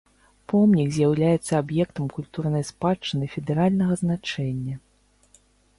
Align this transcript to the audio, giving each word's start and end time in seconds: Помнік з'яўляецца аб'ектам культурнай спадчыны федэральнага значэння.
Помнік 0.51 0.87
з'яўляецца 0.95 1.51
аб'ектам 1.61 2.05
культурнай 2.15 2.63
спадчыны 2.73 3.25
федэральнага 3.35 3.93
значэння. 4.05 4.75